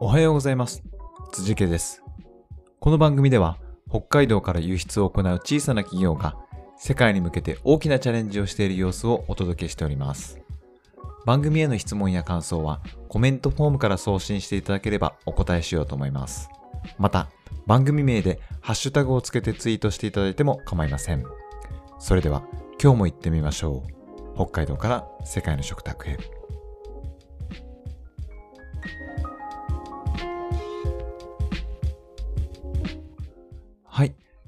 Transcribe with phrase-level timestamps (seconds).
[0.00, 0.82] おはようございます。
[1.32, 2.02] 辻家です。
[2.78, 3.58] この番組では
[3.90, 6.36] 北海道から輸出を行う小さな企業が
[6.76, 10.38] 世界に向けて大きなチャレンジをしている様子をお届けしております。
[11.26, 16.48] 番組への質問や感想はコメントフォームから送信していただければお答えしようと思います。
[16.96, 17.28] また、
[17.66, 21.24] 番組名でハッシュタグをつけてツイートしていただいても構いません。
[21.98, 22.44] それでは
[22.80, 24.34] 今日も行ってみましょう。
[24.36, 26.16] 北海道から世界の食卓へ。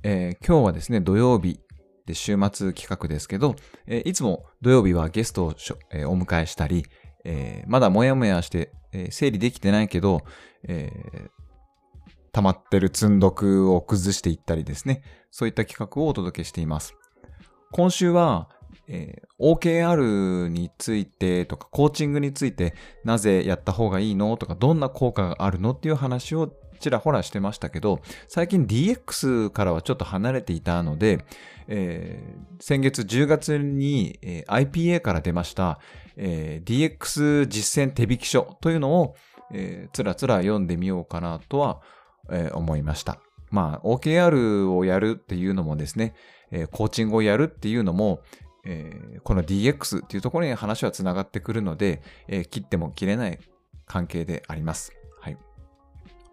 [0.02, 1.60] えー今日はですね、土曜日
[2.06, 5.54] で週末企画ですけど、えーいつも土曜日はゲストを、
[5.90, 6.86] えーお迎えしたり、
[7.24, 10.22] えまだもやもやして、え整理できてないけど、
[10.64, 10.90] え
[12.32, 16.94] 溜まってる積んどくを崩していったりですね、そういった企画をお届けしています。
[17.72, 18.48] 今週は、
[18.88, 22.74] え OKR についてとか、コーチングについて、
[23.04, 31.24] なぜやった方がいいのとか、どんな効果があるのっていう話をちらほらしてましたけど、最近 DX からはちょっと離れていたので、
[31.68, 35.78] えー先月10月に、えー IPA から出ました、
[36.16, 39.14] えー DX 実践手引き書というのを、
[39.52, 41.80] えーつらつら読んでみようかなとは、
[42.30, 43.20] えー思いました。
[43.50, 46.14] まあ、OKR をやるっていうのもですね、
[46.50, 48.20] えーコーチングをやるっていうのも、
[48.64, 53.38] えーこの DX っていうところに話はつながってくるので、えー切っても切れない
[53.86, 54.99] 関係であります。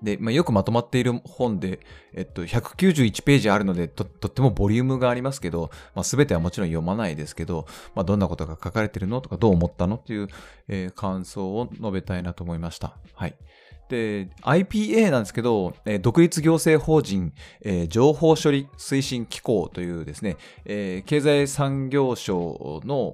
[0.01, 1.79] で、まあ、よくまとまっている本で、
[2.13, 9.21] えっと、191ページあるのでと、とってもボリュームがありますけど、まあ、全てはもちろん読まないですけど、まあ、どんなことが書かれてるの？
[9.21, 9.95] とか、どう思ったの？
[9.95, 10.27] っていう、
[10.67, 12.97] えー感想を述べたいなと思いました。
[13.13, 13.35] はい。
[13.89, 23.13] で、IPA なんですけど、えー独立行政法人、えー情報処理推進機構というですね、え経済産業省の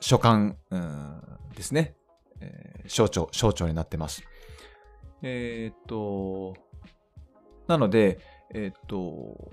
[0.00, 1.20] 所管うん
[1.54, 1.96] ですね、
[2.40, 4.22] えー省庁、省庁になってます。
[5.22, 6.54] えーっと、
[7.66, 8.20] なので、
[8.54, 9.50] えーっと、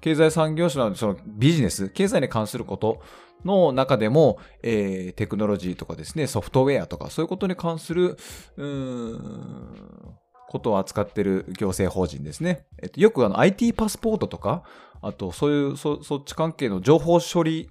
[0.00, 3.00] 経済産業省のそのビジネス、経済に関すること
[3.44, 8.16] の中でも、えーテクノロジーとかですね、ソフトウェアとか、そういうことに関する、
[8.56, 10.16] うーん、
[10.48, 12.66] ことを扱ってる行政法人ですね。
[12.82, 14.64] えっと、よくあの IT パスポートとか、
[15.00, 17.70] あとそういうそそっち関係の情報処理、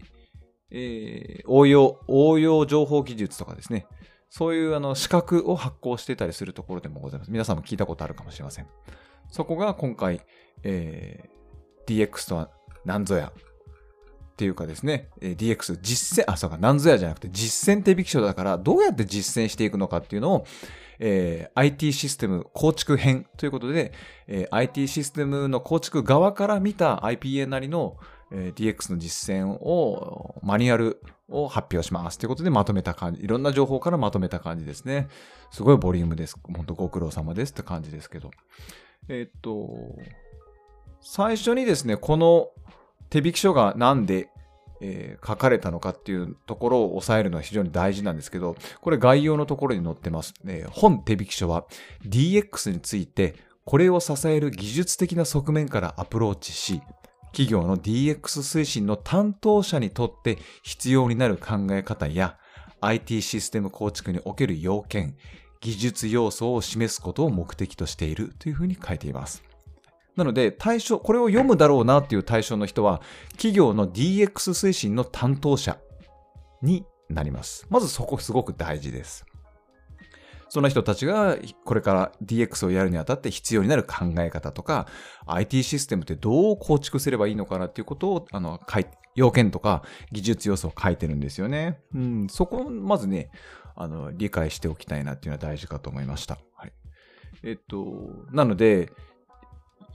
[0.71, 3.85] えー応用、応用情報技術とかですね。
[4.31, 7.31] そういうあの資格を発行してたりするところでもございます。
[7.31, 8.67] 皆さんも聞いたことあるかもしれません。
[9.29, 10.21] そこが今回、
[10.63, 11.41] えー
[11.87, 12.49] DX とは
[12.85, 13.33] 何ぞや？
[13.33, 20.45] っていうかですね、DX 実践、あ、そうか、何ぞやじゃなくて実践手引き書だから、どうやって実践していくのかっていうのを、
[20.99, 23.91] えー IT システム構築編ということで、
[24.27, 27.97] えー IT システムの構築側から見た IPA なりの、
[28.31, 35.07] え DX の実践を、マニュアルを発表しますということでまとめた感じ、いろんな情報からまとめた感じですね。
[35.51, 36.37] すごいボリュームです。
[36.43, 38.31] 本当ご苦労様ですって感じですけど。
[39.09, 39.95] えっと、
[41.01, 42.49] 最初にですね、この
[43.09, 44.29] 手引き書がなんで、
[44.81, 50.33] えー書かれたのかっていうところを押さえるのは非常に大事なんですけど、これ概要のところに載ってます。
[50.47, 51.65] えー本手引き書は
[52.05, 56.81] DX についてこれを支える技術的な側面からアプローチし、
[57.31, 62.37] 企業の DX 推進の担当者にとって必要になる考え方や
[62.81, 65.15] IT システム構築における要件、
[65.61, 69.43] 技術要素を示すことを目的としているというふうに書いています。
[70.15, 75.77] なので、対象、これを読むだろうなっていう対象の人は、企業の DX 推進の担当者
[76.61, 77.65] になります。
[77.69, 79.25] まずそこすごく大事です。
[80.51, 84.85] その人たちがこれから DX をやるにあたって必要になる考え方とか、
[85.25, 88.85] IT システムってどう構築すればいいのかなっていうことを、あの、書い
[89.15, 89.81] 要件とか
[90.11, 91.79] 技術要素を書いてるんですよね。
[91.95, 93.31] うん、そこをまずね、
[93.77, 96.37] あの、理解しておきたいなっていうのは大事かと思いました。
[96.57, 96.73] はい。
[97.43, 98.91] えっと、なので、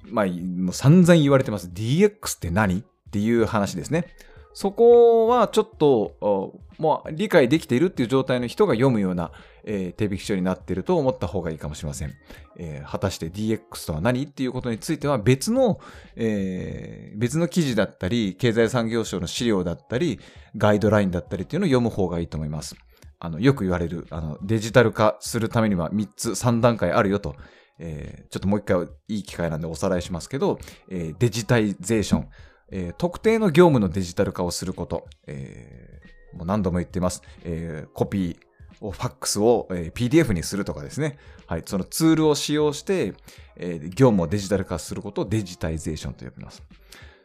[0.04, 1.68] まあ、もう散々言われてます。
[1.68, 4.06] DX って何っていう話ですね。
[4.54, 9.32] そこはちょっと、もう理解できているっていう状態の人が読むような、
[9.66, 12.14] えー手引き書になっていると思った方がいいかもしれません。
[12.58, 15.80] えー果たして DX とは何っていうことについては別の、
[16.14, 20.20] えー別の記事だったり、経済産業省の資料だったり、
[20.56, 22.76] ガイドラインだったりっていうのを読む方がいいと思います。
[23.18, 27.34] あの、よく言われる、あの、デジタル化するためには3つ、3段階あるよと。
[27.78, 30.58] えーちょっともう一回いい機会なんでおさらいしますけど、
[30.90, 32.28] えーデジタイゼーション、
[32.70, 37.22] えー特定の業務のデジタル化をすること、えーもう何度も言っています。
[37.44, 38.36] えーコピー、
[38.80, 41.18] ファックスを、え PDF にするとかですね。
[41.46, 41.62] はい。
[41.64, 43.14] そのツールを使用して、
[43.56, 46.62] え業務をデジタル化することをデジタイゼーションと呼びます。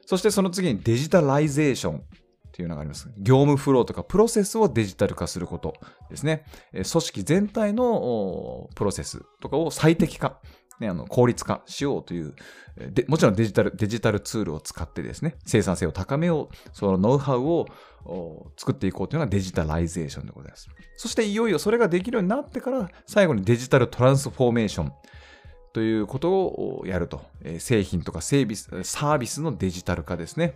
[0.05, 2.03] そしてその次にデジタライゼーション
[2.51, 3.09] というのがあります。
[3.17, 5.73] 業務フローとかプロセスをデジタル化すること
[6.09, 6.45] ですね。
[6.73, 10.39] 組織全体のプロセスとかを最適化。
[10.81, 12.33] ね、あの効率化しようという
[12.75, 17.67] で、もちろんデジタル、デジタルツールを使ってですね、生産性を高めよう、そのノウハウを
[18.57, 20.69] 作っていこうというのがデジタライゼーションでございます。
[20.97, 24.93] そしていよいよそれができるようになってから、最後にデジタルトランスフォーメーション
[25.73, 27.21] ということをやると。
[27.59, 30.55] 製品とか整備、サービスのデジタル化ですね。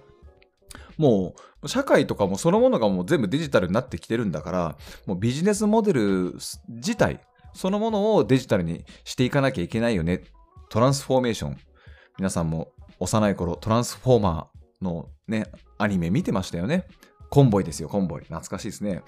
[0.98, 6.36] もう、社会とかもそのものがもう全部デジタルになってきてるんだから、もうビジネスモデル
[6.70, 7.22] 自体、
[7.56, 10.24] そのものをデジタルにしていかなきゃいけないよね。
[10.70, 11.58] トランスフォーメーション。
[12.18, 15.48] 皆さんも幼い頃、トランスフォーマーのね、
[15.78, 16.86] アニメ見てましたよね。
[17.30, 18.22] コンボイですよ、コンボイ。
[18.22, 19.04] 懐かしいですね。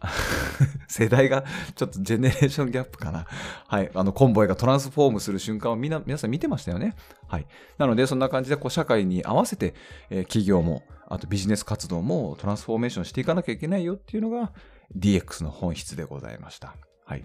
[0.88, 1.44] 世代が
[1.74, 3.26] ちょっとジェネレーションギャップかな。
[3.66, 3.90] はい。
[3.94, 6.94] あの、コンボイがトランスフォームする瞬間をみな、皆さん見てましたよね。
[7.28, 7.46] はい。
[7.76, 9.74] なので、そんな感じで、こう、社会に合わせて、
[10.08, 14.52] えー、企業も、あとビジネス活動もトランスフォーメーションしていかなきゃいけないよっていうのが
[14.96, 16.76] DX の本質でございました。
[17.04, 17.24] はい。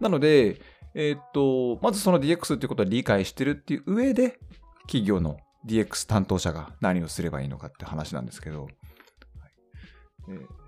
[0.00, 0.60] なので、
[0.94, 4.38] えー、っと、まずその DX っていうことは理解してるっていう上で、
[4.82, 8.68] 企業の DX 担当者が何をすればいいのかって話なんですけど、
[10.28, 10.64] えー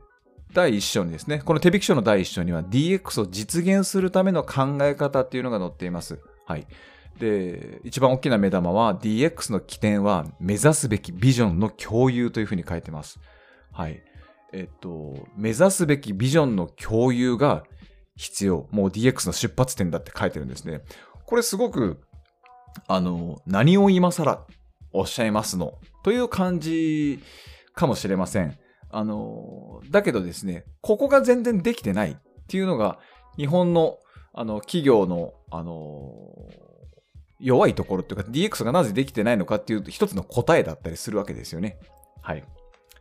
[0.57, 6.19] 第1章にですね、この手引き書の第1章には DX を実現するための考え方っていうのが載っています。
[6.47, 6.67] はい。
[7.19, 13.19] で、一番大きな目玉は DX の起点は目指すべきビジョンの共有というふうに書いてます。
[13.73, 14.03] はい。
[14.53, 17.65] えっと、目指すべきビジョンの共有が
[18.17, 18.67] 必要。
[18.71, 20.83] もう DX の出発点だって書いてるんですね。
[21.27, 22.01] これすごく、
[22.89, 24.45] あの、何を今更
[24.93, 25.75] おっしゃいますの？
[26.03, 27.23] という感じ
[27.75, 28.59] かもしれません。
[28.91, 32.17] あの、だけどですね、ここが全然できてないっ
[32.49, 32.99] ていうのが、
[33.37, 33.99] 日本の、
[34.33, 36.15] あの、企業の、あの、
[37.39, 41.79] 弱いところっていうか、DX がなぜできてないのかっていう一つの答えだったりするわけですよね。
[42.23, 42.45] はい。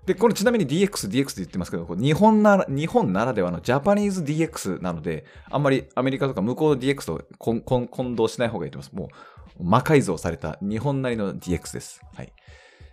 [0.06, 8.96] で、これちなみに DX、DX って言ってますけど、日本なら、日本ならではのジャパニーズ DX なので、あんまりアメリカとか向こうの DX と混同しない方がいいと思います。
[8.96, 9.10] も
[9.60, 12.02] う、魔改造された日本なりの DX です。
[12.16, 12.32] はい。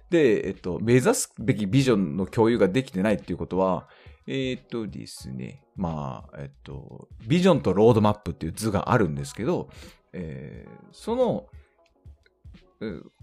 [0.09, 3.88] で、えっと、目指すべきビジョンの共有ができてないっていうことは、
[4.26, 9.69] えっとですね、まあ、えっと、ビジョンとロードマップっていう図があるんですけど、
[10.12, 11.47] えー、その、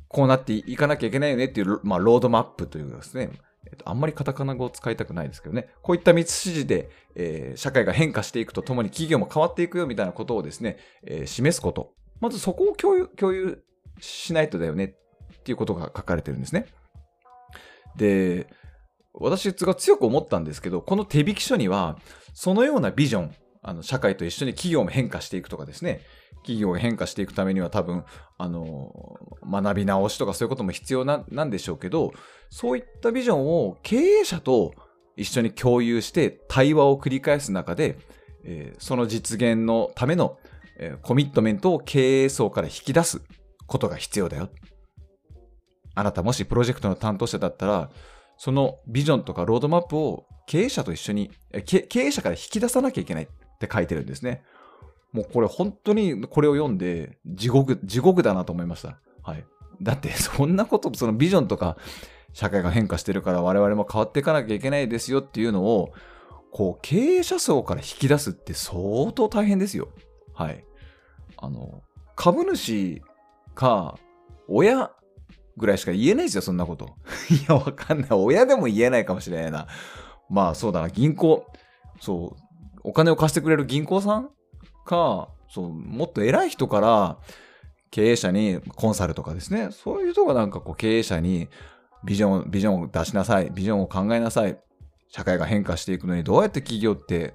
[0.07, 3.31] こうなっていかなきゃいけないよねっていう、まあ、ロードマップというかですね、
[3.67, 11.93] えっと、あんまりカタカナ語を使いたくないですけどね、こういった道筋で、えー、社会が変化していくとともに企業も変わっていくよみたいなことをですね、えー、示すこと。
[12.19, 13.63] まずそこを共有、共有
[13.99, 14.95] しないとだよね
[15.39, 16.65] っていうことが書かれてるんですね。
[17.95, 18.47] で、
[19.13, 21.97] 私が強く思ったんですけど、この手引き書には、
[22.33, 26.01] そのようなビジョン、あの社会と一緒に企業も変化していくとかですね、
[26.37, 28.05] 企業が変化していくためには多分、
[28.37, 32.13] あの、学び直しとかそういうことも必要なんでしょうけど、
[32.49, 34.73] そういったビジョンを経営者と
[35.17, 37.97] 一緒に共有して対話を繰り返す中で、
[38.45, 40.37] えー、その実現のための、
[40.77, 43.21] えー、コミットメントを経営層から引き出す
[43.67, 44.49] ことが必要だよ。
[45.95, 47.89] あなたもしプロジェクトの担当者だったら、
[48.37, 51.29] そのビジョンとかロードマップを経営者と一緒に、
[51.65, 53.27] 経営者から引き出さなきゃいけない
[53.59, 54.43] って書いてるんですね。
[55.11, 58.99] もうこれ本当にこれを読んで地獄、地獄だなと思いました。
[59.21, 59.45] はい。
[59.81, 61.77] だって そんなこと、そのビジョンとか
[62.33, 65.91] 社会が変化してるから我々も変わっていかなきゃいけないですよっていうのを、
[66.51, 69.89] こう経営者層から引き出すって相当大変ですよ。
[70.33, 70.63] はい。
[71.37, 71.81] あの、
[72.15, 73.01] 株主
[73.55, 73.97] か
[74.47, 74.91] 親
[75.57, 76.95] ぐらいしか言えないですよ、そんなこと。
[77.29, 78.09] いや、わかんない。
[78.11, 79.67] 親でも言えないかもしれないな。
[80.29, 81.45] まあ、そうだな、銀行。
[81.99, 82.48] そう、
[82.89, 84.29] お金を貸してくれる銀行さん
[84.85, 87.17] か、そう、もっと偉い人から、
[87.91, 91.49] 経営者にコンサルとかですね、そういう人がなんかこう経営者に
[92.03, 94.59] ビジョン、ビジョンを出しなさい、ビジョンを考えなさい、
[95.09, 97.33] 社会が変化していくのにどうやって企業って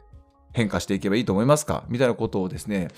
[0.52, 1.84] 変化していけばいいと思いますか？
[1.88, 2.88] みたいなことをですね、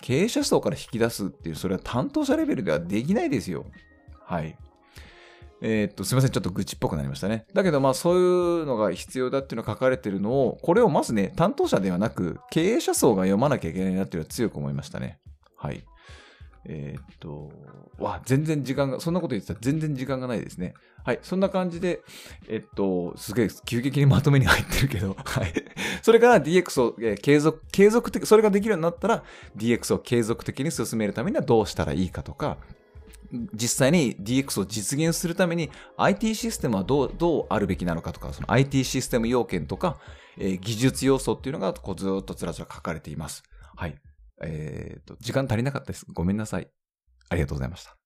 [0.00, 3.64] 経営者層から引き出すっていう、それは担当者レベルではできないですよ。
[4.24, 4.56] はい。
[5.64, 6.30] え、っと、すいません。
[6.30, 7.46] ちょっと愚痴っぽくなりましたね。
[7.54, 8.20] だけど、まあ、そうい
[8.62, 15.20] うのが必要だっていうのが書かれてるのを、これをまずね、担当者ではなく、経営者層が読まなきゃいけないなっていうのは強く思いましたね。
[15.56, 15.84] はい。
[16.64, 17.50] えー、っと、
[17.98, 20.74] わ、全然時間が、そんなこと言ってたら全然時間がないですね。
[21.04, 21.20] はい。
[21.22, 22.00] そんな感じで、
[22.48, 25.52] えっと、すげえ、急激にまとめに入ってるけど、 はい。
[26.02, 29.24] それから DX を、えー、継続、継続的、それができるようになったら、
[29.56, 32.58] DX を継続的に進めるためにはどうしたらいいかとか、
[33.54, 39.98] 実際に DX を実現するために IT システムはどうどうあるべきなのかとか、その IT システム要件とか、
[40.38, 43.42] えー、技術要素っていうのがこうずっとつらつら書かれています。
[43.74, 43.96] はい。
[44.42, 46.04] えっ、と、時間足りなかったです。
[46.12, 46.68] ごめんなさい。
[47.28, 48.01] ありがとうございました。